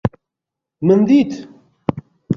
Min 0.85 1.03
dît! 1.07 1.35